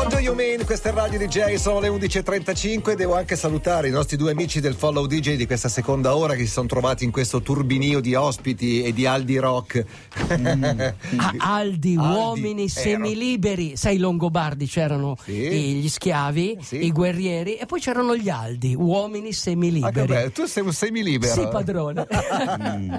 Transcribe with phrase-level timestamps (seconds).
[0.00, 4.30] Buongiorno Yumin, questa è Radio DJ, sono le 11.35 devo anche salutare i nostri due
[4.30, 8.00] amici del Follow DJ di questa seconda ora che si sono trovati in questo turbinio
[8.00, 9.84] di ospiti e di Aldi Rock.
[10.38, 10.64] Mm.
[11.20, 15.32] Ah, Aldi, Aldi, uomini semiliberi, sai i Longobardi c'erano sì.
[15.32, 16.84] gli schiavi, sì.
[16.84, 20.14] i guerrieri e poi c'erano gli Aldi, uomini semiliberi.
[20.16, 21.34] Ah, tu sei un semilibero.
[21.34, 22.06] Sì, padrone.
[22.08, 22.94] mm.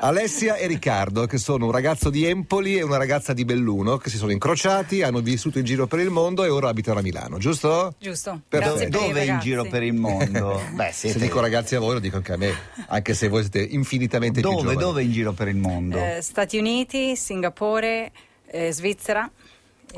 [0.00, 4.10] Alessia e Riccardo che sono un ragazzo di Empoli e una ragazza di Belluno che
[4.10, 7.02] si sono incrociati, hanno vissuto in giro per il mondo mondo e ora abitano a
[7.02, 7.94] Milano, giusto?
[7.98, 8.42] Giusto.
[8.48, 10.60] Dove, dove in giro per il mondo?
[10.74, 11.18] Beh, siete...
[11.18, 12.54] Se dico ragazzi a voi lo dico anche a me,
[12.88, 14.80] anche se voi siete infinitamente dove, più giovani.
[14.80, 15.96] Dove in giro per il mondo?
[15.96, 18.12] Eh, Stati Uniti, Singapore,
[18.46, 19.30] eh, Svizzera.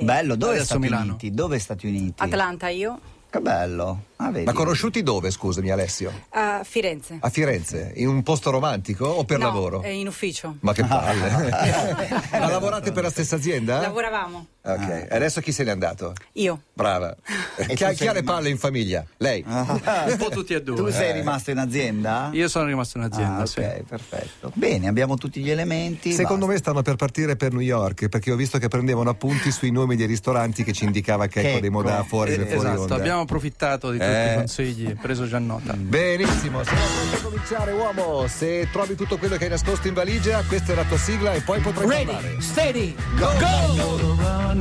[0.00, 1.10] Bello, dove Stati Milano?
[1.10, 1.30] Uniti?
[1.32, 2.22] Dove Stati Uniti?
[2.22, 3.00] Atlanta io.
[3.30, 4.04] Che bello.
[4.16, 6.10] Ah, Ma conosciuti dove, scusami Alessio?
[6.30, 7.18] A Firenze.
[7.20, 7.92] A Firenze?
[7.96, 9.84] In un posto romantico o per no, lavoro?
[9.84, 10.56] in ufficio.
[10.60, 11.50] Ma che palle.
[12.32, 13.82] Ma lavorate per la stessa azienda?
[13.82, 14.46] Lavoravamo.
[14.68, 15.14] Ok, ah.
[15.14, 16.12] e adesso chi se n'è andato?
[16.34, 16.60] Io.
[16.72, 17.16] Brava.
[17.60, 19.04] E chi, ha, chi ha le palle in famiglia?
[19.16, 19.44] Lei?
[19.44, 20.04] Ah.
[20.08, 20.76] Un po' tutti e due.
[20.76, 22.30] Tu sei rimasto in azienda?
[22.32, 23.58] Io sono rimasto in azienda, ah, sì.
[23.58, 24.52] Ok, perfetto.
[24.54, 26.12] Bene, abbiamo tutti gli elementi.
[26.12, 26.52] Secondo basta.
[26.52, 29.96] me stanno per partire per New York, perché ho visto che prendevano appunti sui nomi
[29.96, 31.60] dei ristoranti che ci indicava Checco, Checco.
[31.60, 32.94] dei Modà fuori, eh, fuori esatto, onda.
[32.94, 34.32] abbiamo approfittato di tutti eh.
[34.32, 35.72] i consigli preso già nota.
[35.72, 38.26] Benissimo, siamo pronti a cominciare, uomo.
[38.28, 41.40] Se trovi tutto quello che hai nascosto in valigia, questa è la tua sigla e
[41.40, 42.40] poi potrai Ready, parlare.
[42.40, 43.32] Steady, go!
[43.38, 44.57] go!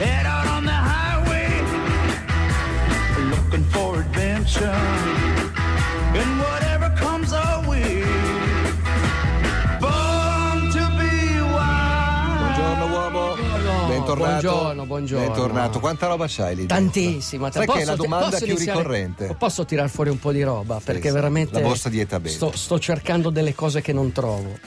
[0.00, 1.48] Head out on the highway,
[3.30, 8.02] looking for adventure, and whatever comes our way.
[14.14, 14.48] bentornato.
[14.48, 15.26] Buongiorno, buongiorno.
[15.26, 15.80] Bentornato.
[15.80, 16.66] Quanta roba c'hai lì?
[16.66, 17.50] Tantissima.
[17.50, 19.34] Sai posso, che è la domanda più iniziare, ricorrente.
[19.38, 20.78] Posso tirare fuori un po' di roba?
[20.78, 21.14] Sì, perché sì.
[21.14, 21.60] veramente.
[21.60, 22.34] La borsa dieta bene.
[22.34, 24.58] Sto, sto cercando delle cose che non trovo.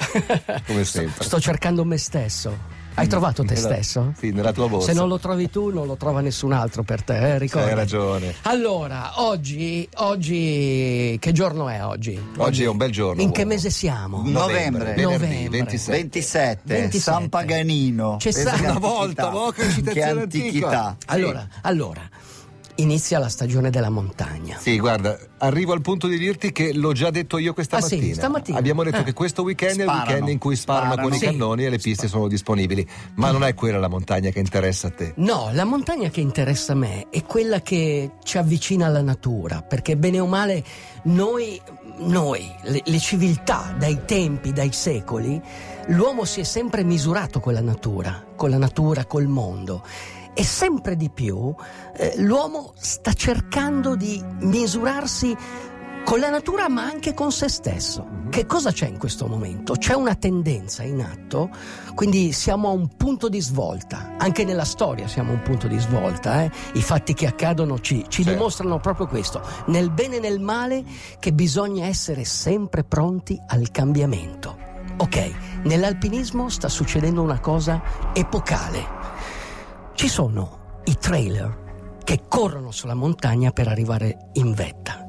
[0.66, 1.14] Come sempre.
[1.14, 2.75] Sto, sto cercando me stesso.
[2.98, 4.14] Hai trovato te nella, stesso?
[4.18, 4.88] Sì, nella tua borsa.
[4.88, 7.38] Se non lo trovi tu, non lo trova nessun altro per te, eh?
[7.38, 7.68] ricorda.
[7.68, 8.34] Hai ragione.
[8.44, 12.18] Allora, oggi, oggi, che giorno è oggi?
[12.38, 13.22] Oggi è un bel giorno.
[13.22, 14.22] In che mese siamo?
[14.26, 14.94] Novembre.
[14.94, 15.50] Venerdì, Novembre.
[15.50, 15.92] 27.
[15.98, 16.62] 27.
[16.66, 17.00] 27.
[17.00, 18.16] San Paganino.
[18.18, 20.44] C'è sta- Una volta, mo, che citazione Che antica.
[20.46, 20.98] antichità.
[21.08, 22.02] Allora, allora,
[22.76, 24.58] inizia la stagione della montagna.
[24.60, 27.96] Sì, guarda, arrivo al punto di dirti che l'ho già detto io questa Ah, sì?
[27.96, 28.14] mattina.
[28.16, 28.58] Stamattina?
[28.58, 29.04] Abbiamo detto Eh.
[29.04, 30.06] che questo weekend è il Sparano.
[30.08, 31.08] weekend in cui sparano, Sparano.
[31.08, 31.26] con i Sì.
[31.26, 32.88] cannoni e le piste sono disponibili.
[33.16, 35.14] Ma non è quella la montagna che interessa a te.
[35.18, 39.96] No, la montagna che interessa a me è quella che ci avvicina alla natura, perché
[39.96, 40.64] bene o male
[41.04, 41.62] noi,
[42.00, 45.42] noi le, le civiltà, dai tempi, dai secoli,
[45.88, 49.82] l'uomo si è sempre misurato con la natura, con la natura, col mondo.
[50.38, 51.54] E sempre di più
[51.96, 55.36] eh, l'uomo sta cercando di misurarsi
[56.04, 58.06] con la natura ma anche con se stesso.
[58.30, 59.74] Che cosa c'è in questo momento?
[59.74, 61.50] C'è una tendenza in atto,
[61.96, 65.80] quindi siamo a un punto di svolta, anche nella storia siamo a un punto di
[65.80, 66.52] svolta, eh?
[66.74, 68.32] i fatti che accadono ci, ci Certo.
[68.32, 70.84] dimostrano proprio questo, nel bene e nel male
[71.18, 74.58] che bisogna essere sempre pronti al cambiamento.
[74.98, 75.32] Ok,
[75.64, 77.82] nell'alpinismo sta succedendo una cosa
[78.14, 79.05] epocale.
[79.96, 85.08] Ci sono i trailer che corrono sulla montagna per arrivare in vetta,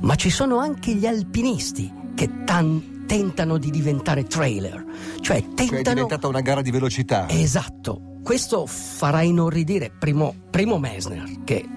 [0.00, 4.84] ma ci sono anche gli alpinisti che tan- tentano di diventare trailer,
[5.20, 5.94] cioè Cioè è tentano...
[5.94, 7.28] diventata una gara di velocità.
[7.28, 11.68] Esatto, questo farà inorridire primo, primo Messner, che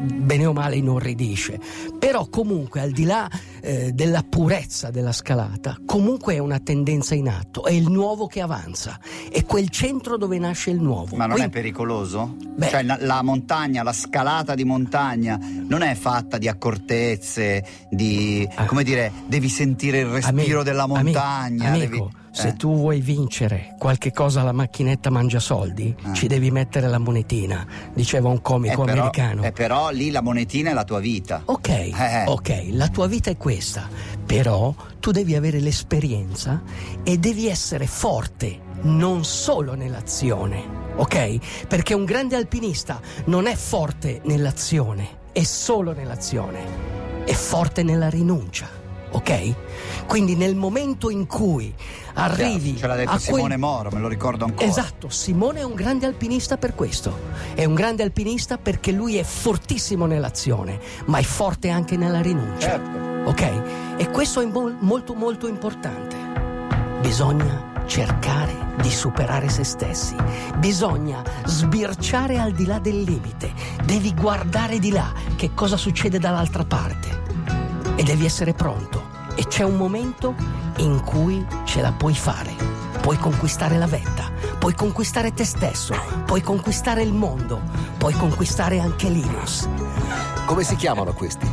[0.00, 1.58] bene o male inorridisce,
[1.98, 3.28] però comunque al di là
[3.60, 8.40] eh, della purezza della scalata, comunque è una tendenza in atto, è il nuovo che
[8.40, 8.98] avanza,
[9.30, 11.16] è quel centro dove nasce il nuovo.
[11.16, 12.36] Ma non Quindi- è pericoloso?
[12.56, 12.68] Beh.
[12.68, 18.64] Cioè la, la montagna, la scalata di montagna non è fatta di accortezze, di Ah.
[18.66, 21.68] come dire, devi sentire il respiro Amico, della montagna.
[21.70, 22.52] amico, devi- se eh.
[22.54, 26.12] tu vuoi vincere qualche cosa alla macchinetta mangia soldi, Ah.
[26.12, 29.42] ci devi mettere la monetina, diceva un Eh, comico però, americano.
[29.42, 31.42] eh, però lì la monetina è la tua vita.
[31.44, 32.24] Ok, Eh.
[32.26, 33.88] ok, la tua vita è questa,
[34.24, 36.62] però tu devi avere l'esperienza
[37.02, 40.62] e devi essere forte non solo nell'azione,
[40.96, 41.66] ok?
[41.66, 46.60] Perché un grande alpinista non è forte nell'azione, è solo nell'azione,
[47.24, 48.68] è forte nella rinuncia,
[49.10, 49.54] ok?
[50.06, 51.72] Quindi nel momento in cui
[52.14, 54.66] arrivi Ce l'ha detto a quel- Simone Moro, me lo ricordo ancora.
[54.66, 57.16] Esatto, Simone è un grande alpinista per questo.
[57.54, 62.68] È un grande alpinista perché lui è fortissimo nell'azione, ma è forte anche nella rinuncia.
[62.68, 63.30] Certo.
[63.30, 63.62] Ok?
[63.98, 66.16] E questo è mo- molto molto importante.
[67.00, 70.14] Bisogna cercare di superare se stessi.
[70.58, 73.52] Bisogna sbirciare al di là del limite.
[73.84, 77.22] Devi guardare di là che cosa succede dall'altra parte.
[77.96, 78.97] E devi essere pronto.
[79.38, 80.34] E c'è un momento
[80.78, 82.52] in cui ce la puoi fare.
[83.00, 85.94] Puoi conquistare la vetta, puoi conquistare te stesso,
[86.26, 87.60] puoi conquistare il mondo,
[87.98, 89.68] puoi conquistare anche Linus.
[90.44, 91.48] Come si chiamano questi?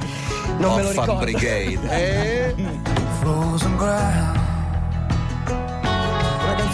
[0.57, 1.25] Non me lo Orphan ricordo.
[1.25, 1.79] Brigade.
[1.87, 2.55] Eh?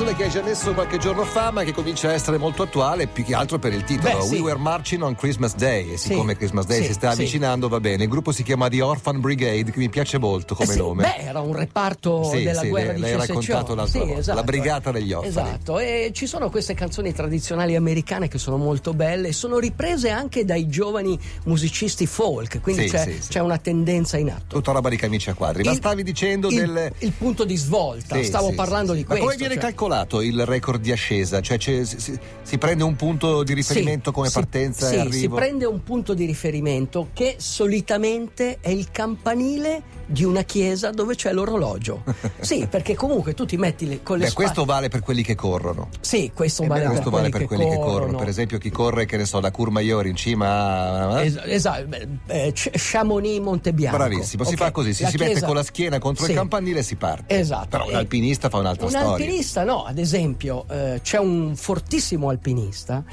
[0.02, 3.06] Canzone che hai già messo qualche giorno fa, ma che comincia a essere molto attuale,
[3.06, 4.18] più che altro per il titolo.
[4.18, 4.34] Beh, sì.
[4.36, 5.94] We Were Marching on Christmas Day.
[5.94, 6.10] E Sì.
[6.10, 7.20] siccome Christmas Day Sì, si sta sì.
[7.22, 8.04] avvicinando, va bene.
[8.04, 11.04] Il gruppo si chiama The Orphan Brigade, che mi piace molto come Eh sì, nome.
[11.04, 14.38] Beh, era un reparto Sì, della sì, guerra l'hai- di l'hai raccontato l'altra Sì, esatto.
[14.38, 15.50] La brigata degli orfani.
[15.50, 20.46] Esatto, e ci sono queste canzoni tradizionali americane che sono molto belle, sono riprese anche
[20.46, 23.30] dai giovani musicisti folk, quindi Sì, c'è, sì, sì.
[23.30, 24.56] c'è una tendenza in atto.
[24.56, 25.64] Tutta roba di camici a quadri.
[25.64, 26.92] Ma Il- stavi dicendo il, del.
[27.00, 29.06] il punto di svolta, Sì, stavo sì, parlando sì, di sì.
[29.06, 29.24] questo.
[29.26, 29.90] Ma come viene cioè- calcolato
[30.22, 31.42] il record di ascesa?
[31.42, 34.96] Cioè c'è- si, si- si prende un punto di riferimento Sì, come sì, partenza sì,
[34.96, 35.16] e arrivo?
[35.18, 41.16] si prende un punto di riferimento che solitamente è il campanile di una chiesa dove
[41.16, 42.04] c'è l'orologio.
[42.42, 44.46] sì, perché comunque tu ti metti le, con le Beh, spalle.
[44.48, 45.90] questo vale per quelli che corrono.
[46.02, 47.98] Sì, questo Eh vale, beh, questo per, vale quelli per quelli che corrono.
[48.00, 48.18] corrono.
[48.18, 51.22] Per esempio, chi corre, che ne so, da Courmayeur in cima a.
[51.24, 51.96] Es- Esatto,
[52.28, 53.98] eh, Chamonix Montebianco.
[53.98, 56.32] Bravissimo, si Ok, fa così, si, si mette chiesa- con la schiena contro Sì.
[56.32, 57.38] il campanile e si parte.
[57.40, 57.68] Esatto.
[57.70, 59.10] Però un E- alpinista fa un'altra Un storia.
[59.12, 63.04] alpinista no, ad esempio eh, c'è un fortissimo alpinista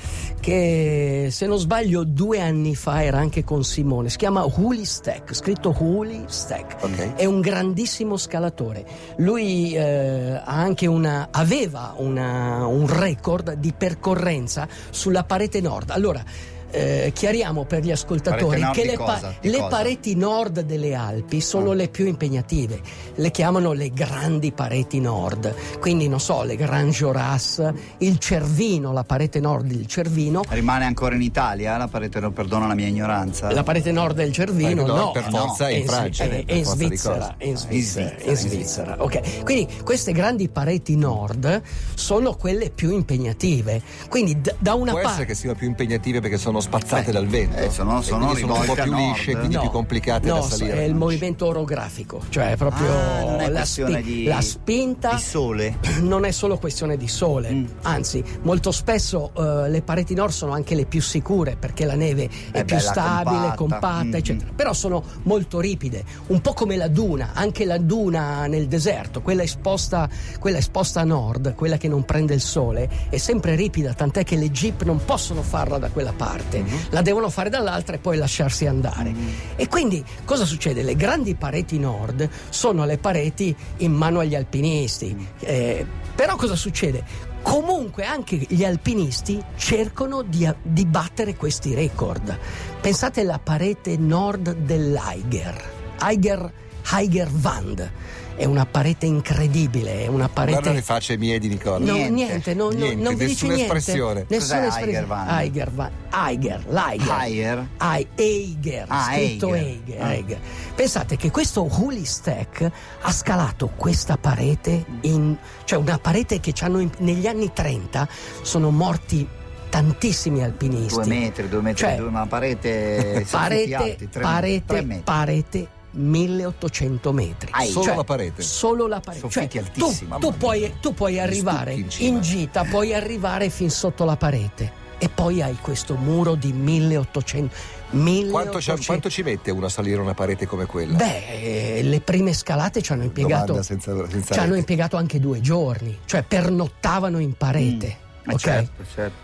[0.41, 5.35] che se non sbaglio due anni fa era anche con Simone, si chiama Huli Stack,
[5.35, 7.15] scritto Huli Stack, Ok.
[7.15, 8.85] è un grandissimo scalatore,
[9.17, 10.41] lui eh,
[10.87, 16.23] una, aveva una- un record di percorrenza sulla parete nord, allora
[16.71, 19.35] eh, chiariamo per gli ascoltatori che le, pa- cosa?
[19.41, 21.75] Le pareti nord delle Alpi sono Ah.
[21.75, 22.81] le più impegnative,
[23.15, 27.63] le chiamano le grandi pareti nord, quindi non so, le Grand Joras,
[27.99, 32.67] il Cervino, la parete nord del Cervino, Rimane ancora in Italia la parete, no, perdono
[32.67, 33.51] la mia ignoranza.
[33.53, 36.45] la parete nord del Cervino nord no, per no, forza è in in Francia, Svi-
[36.45, 37.35] per è in forza di Svizzera, cose.
[37.39, 38.49] è in Svizzera, In in Svizzera,
[38.97, 39.45] Svizzera, ok.
[39.45, 41.63] Quindi queste grandi pareti nord
[41.95, 43.83] sono quelle più impegnative.
[44.09, 47.27] Quindi d- da una Può essere parte che siano più impegnative perché sono spazzate dal
[47.27, 47.57] vento.
[47.57, 49.13] eh, sono- sono sono un po' più nord.
[49.15, 50.73] lisce, quindi No, più complicate no, da salire.
[50.79, 55.79] è il movimento orografico, cioè proprio Ah, la, questione di- la spinta di sole.
[56.03, 57.65] non è solo questione di sole, Mm.
[57.83, 62.29] anzi molto spesso eh, le pareti nord sono anche le più sicure perché la neve
[62.51, 63.55] è, È più bella, stabile, compatta.
[63.57, 64.51] compatta, Mm, eccetera.
[64.53, 64.55] mm.
[64.57, 69.43] Però sono molto ripide, un po' come la duna, anche la duna nel deserto, quella
[69.43, 70.09] esposta,
[70.39, 74.37] quella esposta a nord, quella che non prende il sole, è sempre ripida, tant'è che
[74.37, 76.77] le jeep non possono farla da quella parte, Mm-hmm.
[76.91, 79.13] la devono fare dall'altra e poi lasciarsi andare.
[79.57, 80.83] E quindi cosa succede?
[80.83, 85.29] Le grandi pareti nord sono le pareti in mano agli alpinisti.
[85.41, 87.05] Eh, però cosa succede?
[87.43, 92.37] Comunque anche gli alpinisti cercano di, di battere questi record.
[92.81, 95.63] Pensate alla parete nord dell'Eiger,
[96.01, 96.53] Eiger,
[96.93, 97.91] Eiger Wand.
[98.39, 100.53] È una parete incredibile, è una parete...
[100.61, 101.79] Guarda le facce mie di Nicola.
[101.79, 102.11] No, Niente.
[102.13, 103.77] niente, non, non- Niente, non vi dice nessuna niente.
[103.77, 104.27] espressione.
[104.29, 105.39] Nessuna Cos'è espressione.
[105.41, 105.91] Eiger Wand?
[106.11, 106.63] Eiger.
[106.63, 107.17] Eiger, l'Eiger.
[107.21, 107.67] Higher?
[107.79, 109.67] Ai- Eiger, Ah, scritto Eiger.
[109.67, 110.13] Eiger, Ah.
[110.13, 110.39] Eiger.
[110.77, 112.71] Pensate che questo Holy Stack
[113.01, 118.07] ha scalato questa parete, in, cioè una parete che ci hanno in- negli anni 30
[118.43, 119.27] sono morti
[119.69, 120.95] tantissimi alpinisti.
[120.95, 125.03] Due metri, due metri, Cioè, due- una parete, Parete, alti, tre, parete, tre metri.
[125.03, 127.51] parete 1800 metri.
[127.53, 128.43] Ai, Solo Cioè, la parete.
[128.43, 129.29] Solo la parete.
[129.29, 133.71] Soffitti Cioè, altissimi, tu, tu puoi, tu puoi arrivare in in, gita, puoi arrivare fin
[133.71, 134.87] sotto la parete.
[134.99, 137.55] E poi hai questo muro di 1800.
[137.91, 138.83] Quanto, ci- 1800.
[138.85, 140.97] quanto ci mette uno a salire una parete come quella?
[140.97, 143.63] Beh, eh, le prime scalate ci hanno impiegato.
[143.63, 147.87] Senza, senza Ci hanno impiegato anche due giorni, cioè pernottavano in parete.
[148.27, 148.39] Eh, ok?
[148.39, 149.17] certo, certo.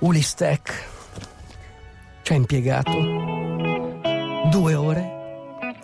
[0.00, 0.84] Ulistec
[2.22, 2.92] ci ha impiegato
[4.50, 5.19] due ore,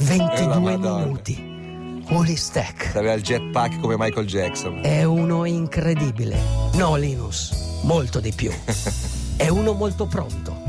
[0.07, 1.05] 22 Madonna.
[1.05, 1.55] minuti.
[2.09, 4.79] Ulistec Aveva il jetpack come Michael Jackson.
[4.83, 6.39] è uno incredibile.
[6.75, 8.51] No, Linus, molto di più.
[9.37, 10.63] È uno molto pronto,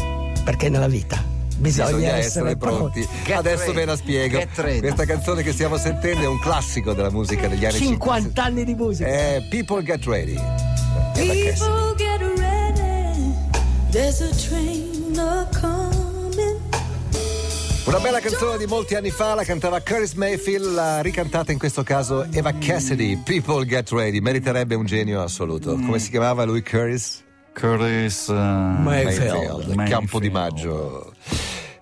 [0.44, 1.24] perché nella vita
[1.56, 3.08] bisogna, Bisogna essere, essere pronti.
[3.24, 3.74] Get Adesso ready.
[3.76, 4.38] ve la spiego.
[4.40, 4.80] Get ready.
[4.80, 8.76] Questa canzone che stiamo sentendo è un classico della musica degli anni 50 anni di
[8.76, 9.08] musica.
[9.10, 10.38] È People Get Ready.
[11.14, 13.34] People get ready.
[13.92, 16.07] There's a train a coming.
[17.88, 21.84] Una bella canzone di molti anni fa, la cantava Curtis Mayfield, l'ha ricantata in questo
[21.84, 25.76] caso Eva Cassidy, People Get Ready, meriterebbe un genio assoluto.
[25.76, 27.24] Come si chiamava lui Curtis?
[27.54, 29.74] Curtis uh, Mayfield.
[29.74, 31.14] Mayfield, Campo di Maggio.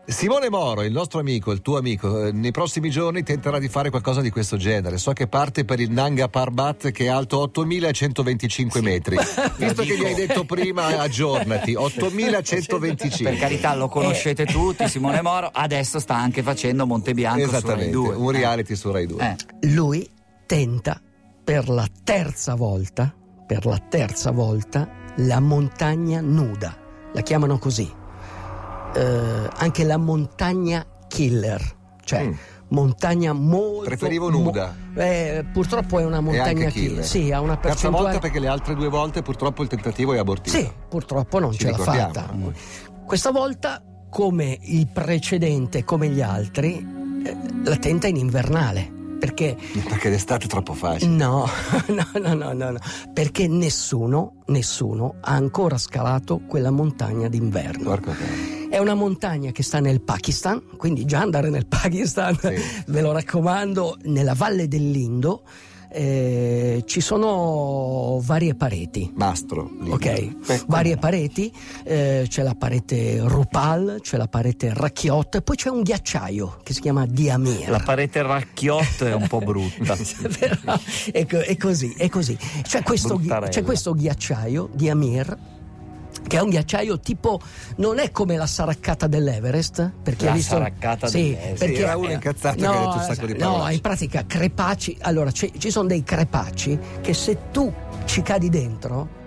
[0.07, 3.89] Simone Moro, il nostro amico, il tuo amico, eh, nei prossimi giorni tenterà di fare
[3.89, 4.99] qualcosa di questo genere.
[4.99, 9.17] So che parte per il Nanga Parbat che è alto 8125 metri.
[9.57, 13.31] Visto che gli hai detto prima, aggiornati, 8125.
[13.31, 15.49] Per carità, lo conoscete tutti, Simone Moro.
[15.51, 18.15] Adesso sta anche facendo Montebianco su Rai Esattamente, 2.
[18.15, 19.23] un reality su Rai 2.
[19.61, 19.67] Eh.
[19.69, 20.07] Lui
[20.45, 21.01] tenta
[21.43, 23.11] per la terza volta,
[23.47, 26.77] per la terza volta la montagna nuda,
[27.11, 28.03] la chiamano così.
[28.95, 31.61] Eh, anche la montagna killer,
[32.03, 32.31] cioè Mm.
[32.69, 33.83] montagna molto...
[33.85, 34.73] Preferivo mo- nuda.
[34.95, 36.71] eh, purtroppo è una montagna killer.
[36.71, 37.05] killer.
[37.05, 38.05] Sì, ha una Terza percentuale...
[38.05, 40.57] volta perché le altre due volte purtroppo il tentativo è abortito.
[40.57, 42.33] Sì, purtroppo non Ci ce l'ha fatta.
[43.05, 46.77] Questa volta, come il precedente, come gli altri,
[47.23, 48.91] eh, la tenta in invernale.
[49.19, 49.55] Perché
[49.87, 51.09] Perché d'estate è troppo facile.
[51.11, 51.47] no,
[51.87, 52.79] no, no, no, no, no.
[53.13, 57.95] perché nessuno, nessuno ha ancora scalato quella montagna d'inverno.
[57.97, 58.54] Cane.
[58.75, 62.55] È una montagna che sta nel Pakistan, quindi già andare nel Pakistan, Sì.
[62.91, 65.43] ve lo raccomando, nella valle dell'Indo
[65.87, 69.09] eh, ci sono varie pareti.
[69.15, 69.71] Mastro.
[69.79, 69.91] lì.
[69.91, 71.49] Ok, Beh, varie pareti,
[71.85, 76.81] eh, c'è la parete Rupal, c'è la parete Rakiot, poi c'è un ghiacciaio che si
[76.81, 77.69] chiama Diamir.
[77.69, 79.95] La parete racchiotto è un po' brutta.
[80.37, 80.77] Però
[81.13, 82.37] è, è così, è così.
[82.61, 85.53] C'è questo, c'è questo ghiacciaio di Amir.
[86.27, 87.39] Che è un ghiacciaio tipo,
[87.77, 91.57] non è come la saraccata dell'Everest, perché La hai visto, saraccata sì, dell'Everest.
[91.59, 93.73] perché Sì, era uno incazzato che ha detto un sacco di no, parolacce.
[93.73, 97.71] in pratica crepaci, allora ci, ci sono dei crepaci che se tu
[98.05, 99.23] ci cadi dentro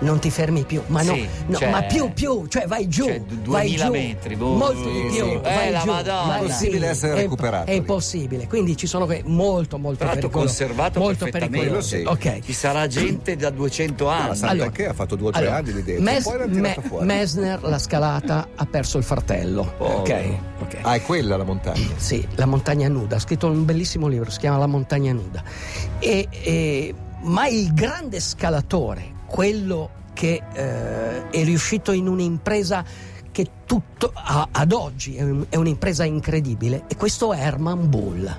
[0.00, 3.04] non ti fermi più, ma no, Sì, no, cioè- ma più più, cioè vai giù,
[3.04, 5.38] cioè, du- vai 2000 giù, metri, boh, molto di sì, più, sì.
[5.42, 7.76] vai Eh, la giù, È impossibile essere è- recuperato È lì.
[7.78, 11.26] impossibile, quindi ci sono que- molto molto Tra l'altro pericoloso, conservato molto.
[11.48, 12.04] Quello sì.
[12.06, 12.40] Ok.
[12.40, 14.36] Ci sarà gente da 200 Ah, anni.
[14.36, 16.04] sa Allora- perché ha fatto due o tre Allora, anni lì dentro.
[16.04, 17.06] Mes- poi l'ha tirata Me- fuori.
[17.06, 19.74] Messner l'ha scalata, ha perso il fratello.
[19.78, 20.24] Ok,
[20.60, 20.76] ok.
[20.82, 21.86] Ah, è quella la montagna.
[21.96, 25.42] Sì, La montagna nuda, ha scritto un bellissimo libro, si chiama La montagna nuda.
[25.98, 32.84] E, e- ma il grande scalatore, quello che eh, è riuscito in un'impresa
[33.30, 38.36] che tutto a- ad oggi è, un- è un'impresa incredibile, è questo Herman Bull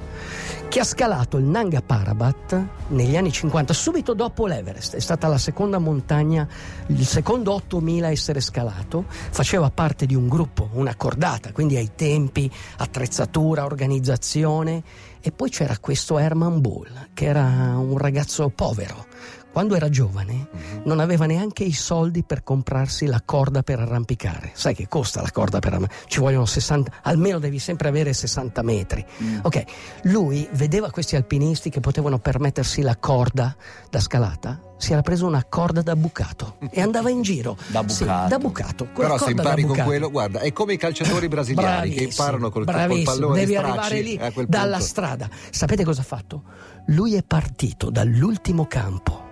[0.68, 4.96] che ha scalato il Nanga Parbat negli anni 50, subito dopo l'Everest.
[4.96, 6.48] È stata la seconda montagna,
[6.88, 9.06] il secondo 8000 a essere scalato.
[9.08, 14.84] Faceva parte di un gruppo, una cordata, quindi ai tempi, attrezzatura, organizzazione.
[15.22, 19.09] E poi c'era questo Herman Bull, che era un ragazzo povero.
[19.52, 20.48] Quando era giovane
[20.86, 24.52] non aveva neanche i soldi per comprarsi la corda per arrampicare.
[24.54, 26.08] Sai che costa la corda per arrampicare?
[26.08, 29.06] Ci vogliono 60, almeno devi sempre avere 60 metri.
[29.42, 29.64] Ok,
[30.04, 33.56] lui vedeva questi alpinisti che potevano permettersi la corda
[33.90, 37.58] da scalata, si era preso una corda da bucato e andava in giro.
[37.68, 38.28] Da Sì, bucato.
[38.30, 38.88] da bucato.
[38.94, 43.02] Però se impari con quello, guarda, è come i calciatori brasiliani che imparano col, col
[43.04, 45.28] pallone devi arrivare lì dalla strada.
[45.50, 46.44] Sapete cosa ha fatto?
[46.88, 49.29] Lui è partito dall'ultimo campo,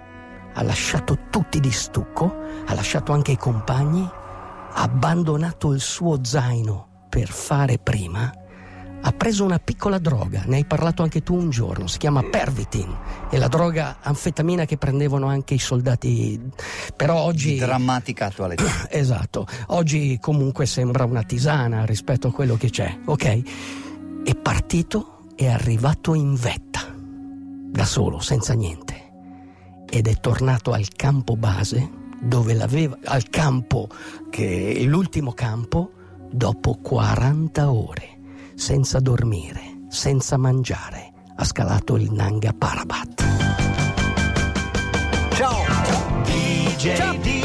[0.58, 2.36] ha lasciato tutti di stucco,
[2.66, 8.34] ha lasciato anche i compagni, ha abbandonato il suo zaino per fare prima.
[9.00, 12.92] Ha preso una piccola droga, ne hai parlato anche tu un giorno, si chiama Pervitin,
[13.30, 16.42] è la droga anfetamina che prendevano anche i soldati,
[16.96, 17.58] però oggi...
[17.58, 18.66] Drammatica attualità.
[18.90, 24.24] Esatto, oggi comunque sembra una tisana rispetto a quello che c'è, ok?
[24.24, 29.07] È partito, è arrivato in vetta, da solo, senza niente,
[29.98, 31.90] ed è tornato al campo base,
[32.22, 33.90] dove l'aveva, al campo,
[34.30, 35.92] che è l'ultimo campo,
[36.30, 38.20] dopo 40 ore,
[38.54, 43.26] senza dormire, senza mangiare, ha scalato il Nanga Parbat.
[45.34, 45.66] Ciao!
[46.26, 47.37] DJ,